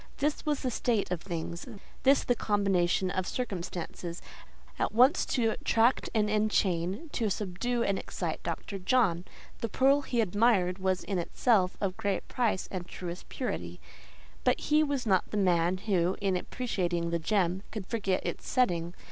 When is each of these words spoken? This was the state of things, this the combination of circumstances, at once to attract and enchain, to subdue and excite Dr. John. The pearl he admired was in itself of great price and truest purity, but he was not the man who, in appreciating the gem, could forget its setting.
This 0.17 0.47
was 0.47 0.61
the 0.61 0.71
state 0.71 1.11
of 1.11 1.21
things, 1.21 1.67
this 2.01 2.23
the 2.23 2.33
combination 2.33 3.11
of 3.11 3.27
circumstances, 3.27 4.19
at 4.79 4.93
once 4.93 5.27
to 5.27 5.51
attract 5.51 6.09
and 6.15 6.27
enchain, 6.27 7.09
to 7.11 7.29
subdue 7.29 7.83
and 7.83 7.99
excite 7.99 8.41
Dr. 8.41 8.79
John. 8.79 9.25
The 9.59 9.69
pearl 9.69 10.01
he 10.01 10.19
admired 10.19 10.79
was 10.79 11.03
in 11.03 11.19
itself 11.19 11.77
of 11.79 11.97
great 11.97 12.27
price 12.27 12.67
and 12.71 12.87
truest 12.87 13.29
purity, 13.29 13.79
but 14.43 14.59
he 14.59 14.81
was 14.81 15.05
not 15.05 15.29
the 15.29 15.37
man 15.37 15.77
who, 15.77 16.17
in 16.19 16.35
appreciating 16.35 17.11
the 17.11 17.19
gem, 17.19 17.61
could 17.69 17.85
forget 17.85 18.25
its 18.25 18.49
setting. 18.49 18.95